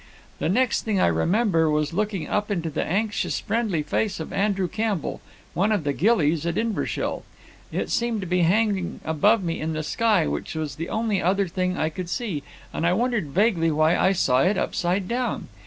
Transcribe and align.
"The 0.39 0.49
next 0.49 0.81
thing 0.81 0.99
I 0.99 1.05
remember 1.05 1.69
was 1.69 1.93
looking 1.93 2.27
up 2.27 2.49
into 2.49 2.71
the 2.71 2.83
anxious 2.83 3.39
friendly 3.39 3.83
face 3.83 4.19
of 4.19 4.33
Andrew 4.33 4.67
Campbell, 4.67 5.21
one 5.53 5.71
of 5.71 5.83
the 5.83 5.93
ghillies 5.93 6.43
at 6.47 6.57
Inverashiel. 6.57 7.23
It 7.71 7.91
seemed 7.91 8.21
to 8.21 8.25
be 8.25 8.41
hanging 8.41 8.99
above 9.05 9.43
me 9.43 9.61
in 9.61 9.73
the 9.73 9.83
sky, 9.83 10.25
which 10.25 10.55
was 10.55 10.77
the 10.77 10.89
only 10.89 11.21
other 11.21 11.47
thing 11.47 11.77
I 11.77 11.89
could 11.89 12.09
see, 12.09 12.41
and 12.73 12.87
I 12.87 12.93
wondered 12.93 13.27
vaguely 13.27 13.69
why 13.69 13.95
I 13.95 14.11
saw 14.11 14.41
it 14.41 14.57
upside 14.57 15.07
down. 15.07 15.49